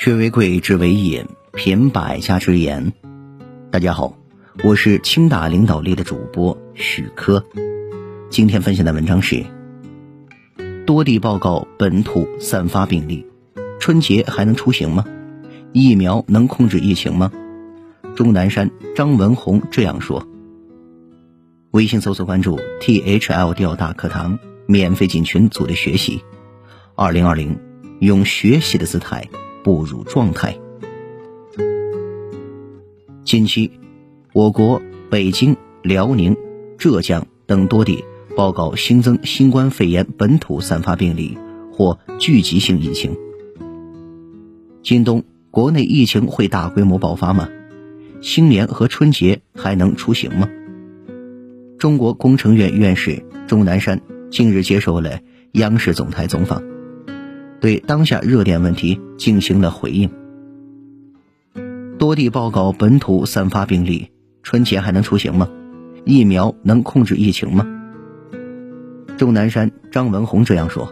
[0.00, 2.94] 学为贵，知为引，品百家之言。
[3.70, 4.16] 大家好，
[4.64, 7.44] 我是清大领导力的主播许科。
[8.30, 9.44] 今天分享的文章是：
[10.86, 13.26] 多地报告本土散发病例，
[13.78, 15.04] 春节还能出行吗？
[15.74, 17.30] 疫苗能控制疫情吗？
[18.16, 20.26] 钟南山、张文宏这样说。
[21.72, 26.22] 微信搜索关注 T H L 调大课堂，免费进群组的学习。
[26.94, 27.58] 二零二零，
[27.98, 29.28] 用学习的姿态。
[29.62, 30.58] 步入状态。
[33.24, 33.70] 近期，
[34.32, 36.36] 我国北京、辽宁、
[36.78, 38.04] 浙江等多地
[38.36, 41.38] 报告新增新冠肺炎本土散发病例
[41.72, 43.16] 或聚集性疫情。
[44.82, 47.48] 今冬国内疫情会大规模爆发吗？
[48.20, 50.48] 新年和春节还能出行吗？
[51.78, 55.20] 中国工程院院士钟南山近日接受了
[55.52, 56.62] 央视总台总访。
[57.60, 60.10] 对当下热点问题进行了回应。
[61.98, 64.10] 多地报告本土散发病例，
[64.42, 65.48] 春节还能出行吗？
[66.06, 67.66] 疫苗能控制疫情吗？
[69.18, 70.90] 钟南山、张文宏这样说。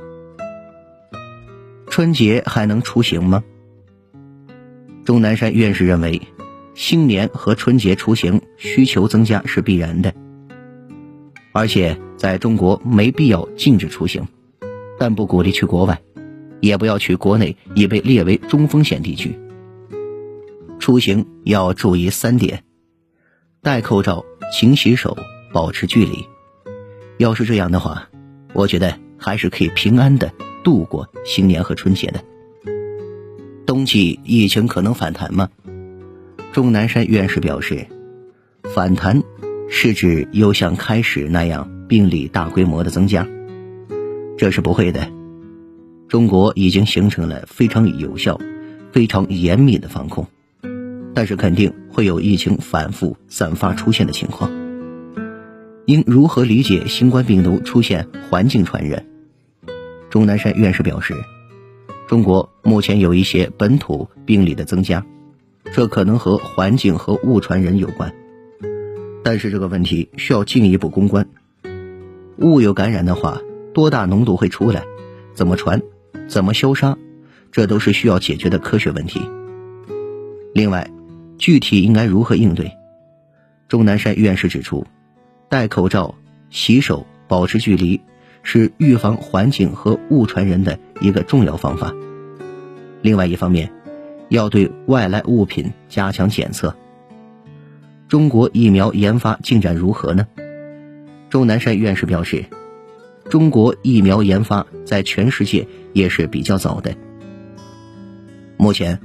[1.88, 3.42] 春节还能出行吗？
[5.04, 6.20] 钟南山院士认为，
[6.74, 10.12] 新年和春节出行需求增加是必然的，
[11.52, 14.28] 而且在中国没必要禁止出行，
[14.98, 16.02] 但不鼓励去国外。
[16.60, 19.38] 也不要去国内已被列为中风险地区。
[20.78, 22.62] 出行要注意三点：
[23.62, 25.16] 戴口罩、勤洗手、
[25.52, 26.26] 保持距离。
[27.18, 28.08] 要是这样的话，
[28.54, 32.24] 我觉得还是可以平安的度过新年和春节的。
[33.66, 35.48] 冬季疫情可能反弹吗？
[36.52, 37.86] 钟南山院士表示，
[38.74, 39.22] 反弹
[39.68, 43.26] 是指又像开始那样病例大规模的增加，
[44.38, 45.17] 这是不会的。
[46.08, 48.40] 中国已经形成了非常有效、
[48.92, 50.26] 非常严密的防控，
[51.12, 54.50] 但是肯定会有疫情反复散发出现的情况。
[55.84, 59.04] 应如何理解新冠病毒出现环境传染？
[60.08, 61.14] 钟南山院士表示，
[62.06, 65.04] 中国目前有一些本土病例的增加，
[65.74, 68.14] 这可能和环境和物传人有关，
[69.22, 71.28] 但是这个问题需要进一步攻关。
[72.38, 73.42] 物有感染的话，
[73.74, 74.82] 多大浓度会出来？
[75.34, 75.82] 怎么传？
[76.28, 76.96] 怎么消杀，
[77.50, 79.20] 这都是需要解决的科学问题。
[80.54, 80.90] 另外，
[81.38, 82.72] 具体应该如何应对？
[83.68, 84.86] 钟南山院士指出，
[85.48, 86.14] 戴口罩、
[86.50, 88.00] 洗手、保持距离
[88.42, 91.94] 是预防环境和物传人的一个重要方法。
[93.02, 93.70] 另外一方面，
[94.28, 96.74] 要对外来物品加强检测。
[98.08, 100.26] 中国疫苗研发进展如何呢？
[101.30, 102.44] 钟南山院士表示。
[103.28, 106.94] 中国疫苗研发在全世界也是比较早的。
[108.56, 108.98] 目前，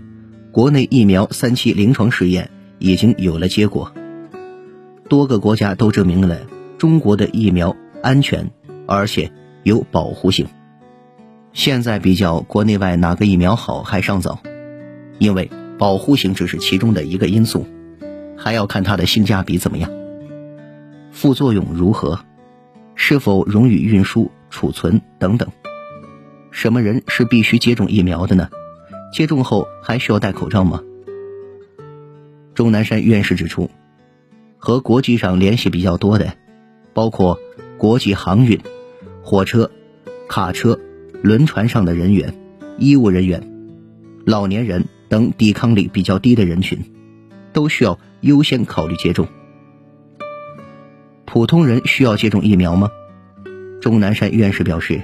[0.52, 3.92] 国内疫苗三期临床试验已经有了结果，
[5.10, 6.40] 多个国家都证明了
[6.78, 8.50] 中国的疫苗安全，
[8.88, 9.32] 而且
[9.64, 10.48] 有保护性。
[11.52, 14.40] 现在比较国内外哪个疫苗好还尚早，
[15.20, 17.68] 因为保护性只是其中的一个因素，
[18.38, 19.92] 还要看它的性价比怎么样，
[21.12, 22.20] 副作用如何。
[22.96, 25.50] 是否容易运输、储存等等？
[26.52, 28.50] 什么人是必须接种疫苗的呢？
[29.12, 30.82] 接种后还需要戴口罩吗？
[32.54, 33.70] 钟南山院士指出，
[34.58, 36.34] 和国际上联系比较多的，
[36.94, 37.40] 包括
[37.78, 38.60] 国际航运、
[39.24, 39.72] 火车、
[40.30, 40.80] 卡车、
[41.24, 42.34] 轮船上的人员、
[42.78, 43.42] 医务人员、
[44.26, 46.80] 老年人等抵抗力比较低的人群，
[47.52, 49.28] 都需要优先考虑接种。
[51.34, 52.92] 普通人需要接种疫苗吗？
[53.82, 55.02] 钟南山院士表示，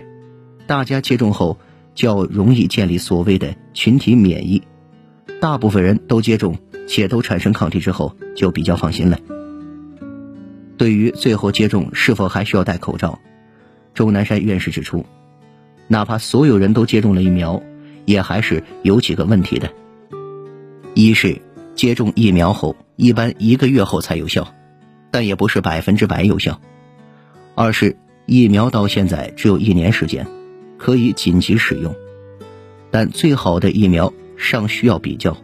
[0.68, 1.58] 大家接种后
[1.96, 4.62] 较容易建立所谓的群体免疫，
[5.42, 6.56] 大部分人都接种
[6.88, 9.18] 且都产生抗体之后，就比较放心了。
[10.78, 13.18] 对于最后接种是否还需要戴口罩，
[13.96, 15.04] 钟南山院士指出，
[15.88, 17.60] 哪怕所有人都接种了疫苗，
[18.06, 19.68] 也还是有几个问题的。
[20.94, 21.42] 一是
[21.74, 24.48] 接种疫苗后一般一个月后才有效。
[25.12, 26.60] 但也不是百分之百有效。
[27.56, 30.28] 二是疫苗到现在只有一年时间，
[30.78, 31.96] 可以紧急使用，
[32.92, 35.36] 但最好的疫苗尚需要比较。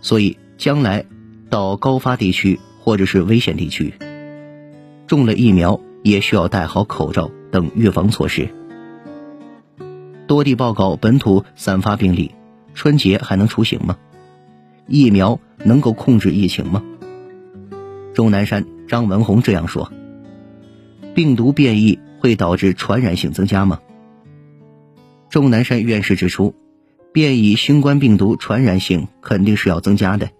[0.00, 1.06] 所以将来
[1.48, 3.94] 到高发地区或者是危险地区，
[5.06, 8.48] 中了疫苗也需要戴好口罩等预防措施。
[10.26, 12.32] 多地报告本土散发病例，
[12.74, 13.96] 春节还能出行吗？
[14.86, 16.82] 疫苗能够控制疫情吗？
[18.14, 19.92] 钟南山、张文宏这样说
[21.14, 23.80] ：“病毒变异会导致传染性增加吗？”
[25.28, 26.54] 钟南山院士指出，
[27.12, 30.30] 变异新冠病毒传染性肯定是要增加的，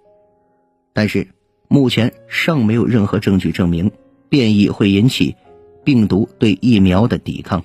[0.92, 1.26] 但是
[1.66, 3.90] 目前尚没有任何证据证明
[4.28, 5.34] 变异会引起
[5.82, 7.64] 病毒对疫苗的抵抗，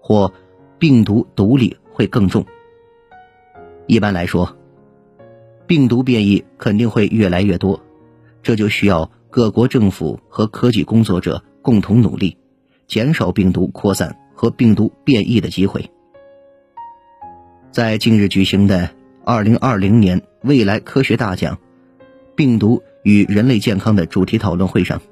[0.00, 0.32] 或
[0.78, 2.46] 病毒毒力会更重。
[3.88, 4.56] 一般来说，
[5.66, 7.82] 病毒变异肯定会越来越多，
[8.48, 12.38] 这就需要各国政府和科技工作者共同努力，
[12.86, 15.90] 减少病毒扩散和病毒变异的机会。
[17.70, 18.88] 在近日举行的
[19.22, 21.58] 二零二零年未来科学大奖
[22.34, 25.02] “病毒与人类健康”的主题讨论会上，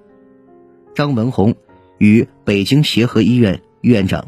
[0.95, 1.55] 张文宏
[1.99, 4.27] 与北京协和医院院长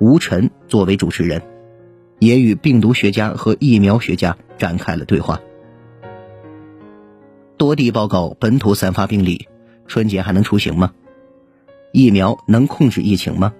[0.00, 1.42] 吴晨作为主持人。
[2.20, 5.38] 也与病毒学家和疫苗学家展开了对话。
[7.56, 9.48] 多地报告本土散发病例，
[9.86, 10.92] 春节还能出行吗？
[11.92, 13.54] 疫苗能控制疫情吗？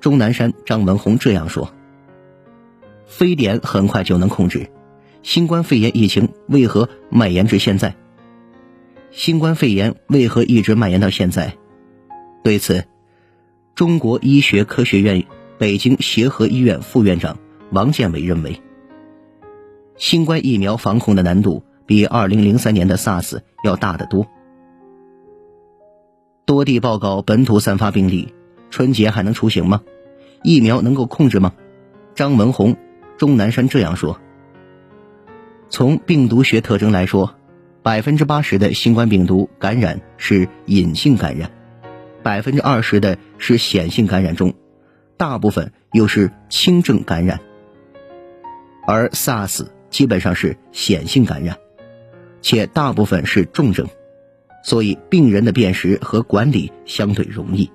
[0.00, 1.72] 钟南山、张文宏这样说
[3.06, 4.70] ：“非典很快就能控制，
[5.22, 7.94] 新冠肺炎疫情为何蔓延至现在？
[9.10, 11.56] 新冠肺炎为何一直蔓延到现在？”
[12.42, 12.84] 对此，
[13.74, 15.24] 中国医学科学院
[15.58, 17.38] 北京协和医院副院长。
[17.70, 18.62] 王建伟认为，
[19.96, 24.26] 新冠疫苗防控的难度比2003年的 SARS 要大得多。
[26.44, 28.34] 多地报告本土散发病例，
[28.70, 29.82] 春节还能出行吗？
[30.42, 31.52] 疫苗能够控制吗？
[32.14, 32.76] 张文宏、
[33.16, 34.20] 钟南山这样说：
[35.68, 37.34] 从病毒学特征来说，
[37.82, 41.50] 百分之八十的新冠病毒感染是隐性感染，
[42.22, 44.54] 百分之二十的是显性感染中，
[45.16, 47.40] 大部分又是轻症感染。
[48.86, 51.58] 而 SARS 基本上是显性感染，
[52.48, 53.88] 且大部分是重症，
[54.62, 57.68] 所以病人的辨识和管理相对容易。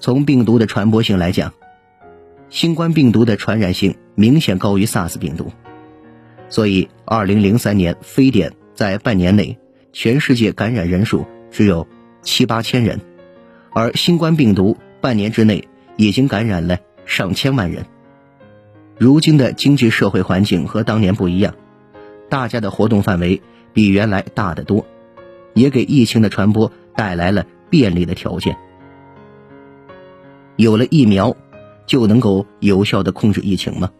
[0.00, 1.54] 从病毒的传播性来讲，
[2.50, 5.52] 新冠病毒的传染性明显高于 SARS 病毒，
[6.48, 9.56] 所以2003年非典在半年内
[9.92, 11.86] 全世界感染人数只有
[12.20, 13.00] 七八千人，
[13.72, 17.86] 而新冠病毒半年之内已经感染了上千万人。
[18.98, 21.54] 如今的经济社会环境和当年不一样，
[22.28, 23.40] 大家的活动范围
[23.72, 24.84] 比原来大得多，
[25.54, 28.56] 也给疫情的传播带来了便利的条件。
[30.56, 31.36] 有了疫苗，
[31.86, 33.90] 就能够有效的控制疫情吗？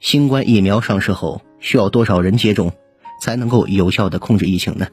[0.00, 2.72] 新冠疫苗上市后，需要多少人接种，
[3.20, 4.86] 才能够有效的控制疫情呢？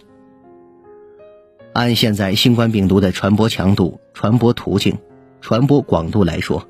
[1.74, 4.98] 按现在新冠病毒的传播强度、传播途径、
[5.42, 6.68] 传播广度来说，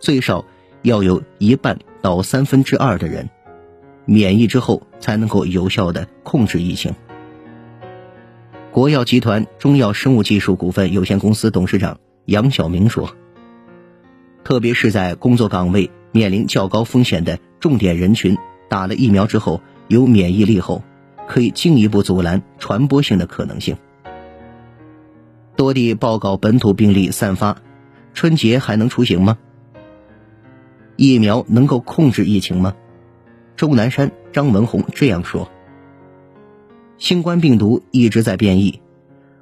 [0.00, 0.44] 最少。
[0.82, 3.28] 要有一半到三分之二的人
[4.06, 6.94] 免疫之后，才能够有效的控制疫情。
[8.72, 13.14] 国药集团中药生物技术股份有限公司董事长杨晓明说
[14.44, 18.38] ：“特别是在工作岗位面临较高风险的重点人群，
[18.68, 20.82] 打了疫苗之后有免疫力后，
[21.26, 23.76] 可以进一步阻拦传播性的可能性。”
[25.56, 27.56] 多地报告本土病例散发，
[28.14, 29.38] 春节还能出行吗？
[30.96, 32.74] 疫苗能够控制疫情吗？
[33.56, 35.50] 钟南山、张文宏这样说。
[36.98, 38.80] 新冠病毒一直在变异，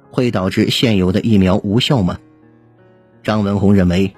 [0.09, 2.19] 会导致现有的疫苗无效吗？
[3.23, 4.13] 张文宏认为，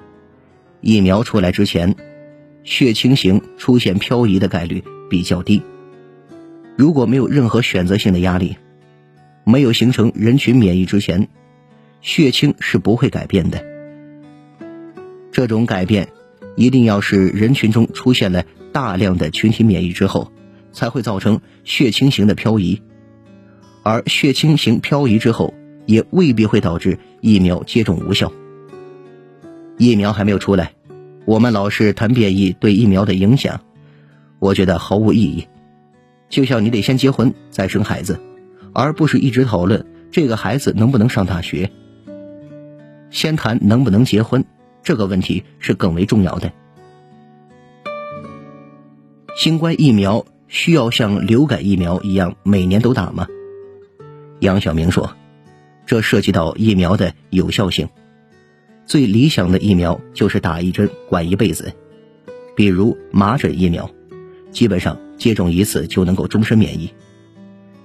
[0.82, 1.96] 疫苗出来之前，
[2.64, 5.62] 血清型出现漂移的概率比较低。
[6.76, 8.58] 如果没有任何选择性的压力，
[9.44, 11.28] 没有形成人群免疫之前，
[12.02, 13.66] 血清是不会改变的。
[15.32, 16.08] 这种改变。
[16.58, 20.32] 一定要是人群中出现了大量的群体免疫之后，
[20.74, 22.82] 才会造成血清型的漂移，
[23.84, 25.54] 而血清型漂移之后，
[25.86, 28.34] 也未必会导致疫苗接种无效。
[29.78, 30.74] 疫苗还没有出来，
[31.26, 33.62] 我们老是谈变异对疫苗的影响，
[34.40, 35.48] 我觉得毫无意义。
[36.28, 38.20] 就像你得先结婚再生孩子，
[38.74, 41.70] 而不是一直讨论这个孩子能不能上大学。
[43.12, 44.44] 先谈能不能结婚。
[44.88, 46.54] 这个问题是更为重要的。
[49.36, 53.28] 新冠疫苗需要像流感疫苗一样每年都打吗？
[54.40, 55.18] 杨晓明说
[55.86, 57.90] ：“这涉及到疫苗的有效性。
[58.86, 61.74] 最理想的疫苗就是打一针管一辈子，
[62.56, 63.92] 比如麻疹疫苗，
[64.52, 66.94] 基本上接种一次就能够终身免疫。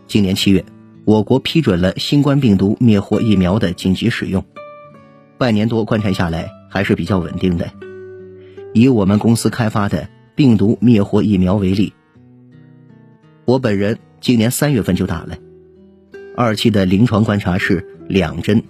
[0.06, 0.64] 今年七月，
[1.04, 4.44] 我国批准了新冠病毒灭活疫苗的紧急使用，
[5.36, 7.70] 半年多观察下来。”还是比较稳定的。
[8.72, 11.92] 以我们公司开发的病毒灭活疫苗为例，
[13.44, 15.36] 我本人今年三月份就打了，
[16.34, 18.62] 二期的临床观察是两针，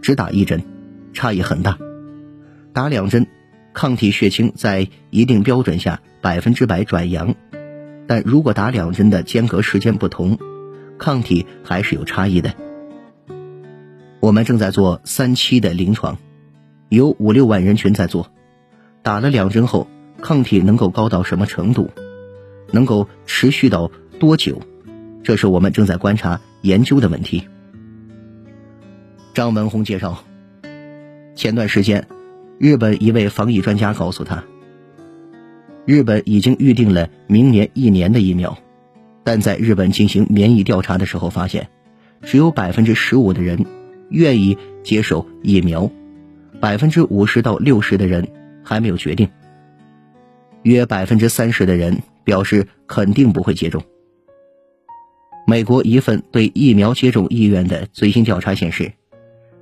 [0.00, 0.62] 只打一针，
[1.12, 1.76] 差异很大。
[2.72, 3.26] 打两针，
[3.74, 7.34] 抗体血清在一定标准下百分之百转阳，
[8.06, 10.38] 但如果打两针的间隔时间不同，
[10.98, 12.54] 抗体还是有差异的。
[14.20, 16.16] 我们正在做三期的临床，
[16.90, 18.30] 有五六万人群在做，
[19.02, 19.88] 打了两针后，
[20.20, 21.88] 抗体能够高到什么程度，
[22.72, 24.60] 能够持续到多久，
[25.22, 27.46] 这是我们正在观察研究的问题。
[29.32, 30.24] 张文宏介绍，
[31.34, 32.06] 前段时间。
[32.58, 34.44] 日本一位防疫专家告诉他，
[35.86, 38.58] 日本已经预定了明年一年的疫苗，
[39.24, 41.70] 但在日本进行免疫调查的时候发现，
[42.20, 43.64] 只有百分之十五的人
[44.10, 45.90] 愿意接受疫苗，
[46.60, 48.28] 百分之五十到六十的人
[48.62, 49.28] 还没有决定，
[50.62, 53.82] 约百分之三十的人表示肯定不会接种。
[55.46, 58.92] 美国一份对疫苗接种意愿的最新调查显示，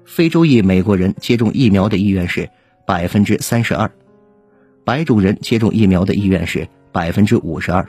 [0.05, 2.49] 非洲裔美国人接种疫苗的意愿是。
[2.87, 3.91] 百分之三十二，
[4.83, 7.87] 白种人接种疫苗的意愿是百分之五十二，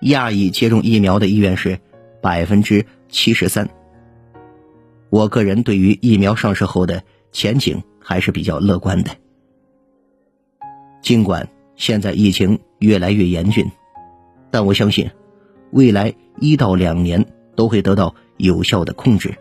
[0.00, 1.78] 亚裔接种疫苗的意愿是
[2.20, 3.70] 百分之七十三。
[5.10, 9.10] 我个人对于疫苗上市后的前景还是比较乐观的，
[11.02, 13.68] 尽管现在疫情越来越严峻，
[14.50, 15.10] 但我相信
[15.72, 19.34] 未来一到两年都会得到有效的控制。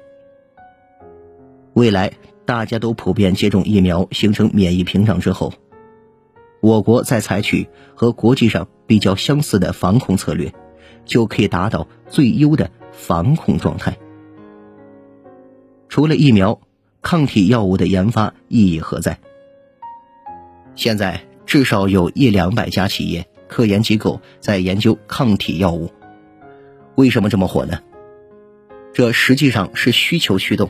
[1.74, 2.12] 未来。
[2.44, 5.54] 大家都普遍接种疫苗，形成免疫屏障之后，
[6.60, 10.52] 我国再采取和国际上比较相似的防控策略，
[11.06, 13.96] 就可以达到最优的防控状态。
[15.88, 16.60] 除了疫苗，
[17.02, 19.18] 抗体药物的研发意义何在？
[20.76, 25.92] 现在至少有一两百家企业、科研机构在研究抗体药物。
[26.96, 27.80] 为什么这么火呢？
[28.94, 30.70] 这实际上是需求驱动。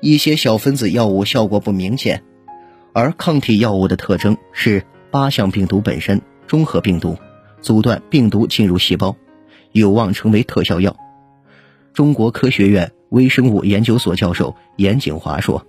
[0.00, 2.22] 一些小分子药物效果不明显，
[2.92, 7.18] 而抗体药物的特征是八项病毒本身中和病毒，
[7.60, 9.16] 阻断病毒进入细胞，
[9.72, 10.96] 有望成为特效药。
[11.92, 15.64] 中国科学院微生物研究所教授严景华说：“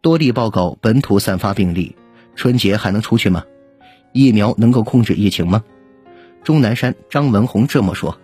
[0.00, 1.94] 多地报告本土散发病例，
[2.34, 3.44] 春节还能出去吗？
[4.12, 5.62] 疫苗能够控制疫情吗？”
[6.42, 8.18] 钟南山、张文宏这么说。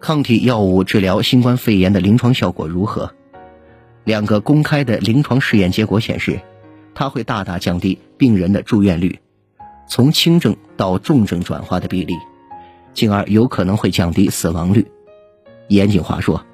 [0.00, 3.14] 抗体药物治疗新冠肺炎的临床效果如何？
[4.04, 6.38] 两个公开的临床试验结果显示，
[6.94, 9.18] 它会大大降低病人的住院率，
[9.88, 12.12] 从轻症到重症转化的比例，
[12.92, 14.86] 进而有可能会降低死亡率。
[15.68, 16.44] 严谨话说，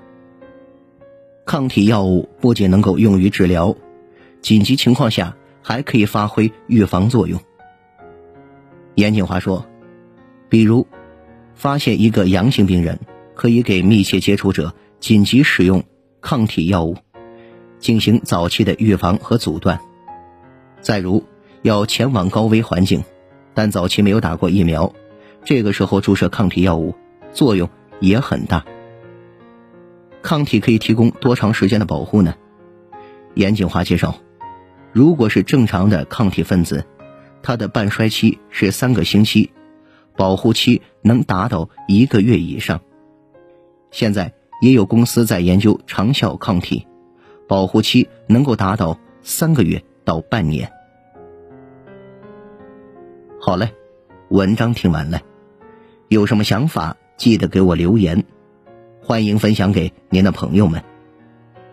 [1.45, 3.77] 抗体药物不仅能够用于治疗，
[4.41, 7.41] 紧急情况下还可以发挥预防作用。
[8.95, 9.67] 严谨话说，
[10.49, 10.87] 比如
[11.55, 12.99] 发现一个阳性病人，
[13.35, 15.83] 可以给密切接触者紧急使用
[16.21, 16.97] 抗体药物。
[17.79, 19.81] 进行早期的预防和阻断。
[20.83, 21.25] 再如，
[21.63, 23.03] 要前往高危环境，
[23.55, 24.93] 但早期没有打过疫苗，
[25.47, 26.95] 这个时候注射抗体药物
[27.33, 27.67] 作用
[27.99, 28.63] 也很大。
[30.31, 32.37] 抗体可以提供多长时间的保护呢？
[33.35, 34.15] 严景华介绍，
[34.93, 36.87] 如果是正常的抗体分子，
[37.43, 39.51] 它的半衰期是三个星期，
[40.17, 42.81] 保护期能达到一个月以上。
[43.91, 44.33] 现在
[44.63, 46.87] 也有公司在研究长效抗体。
[47.49, 50.71] 保护期能够达到三个月到半年。
[53.41, 53.75] 好嘞，
[54.29, 55.23] 文章听完了，
[56.07, 58.25] 有什么想法记得给我留言，
[59.03, 60.83] 欢迎分享给您的朋友们。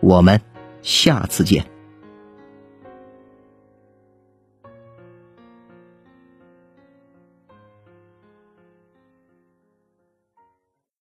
[0.00, 0.40] 我们
[0.82, 1.77] 下次见。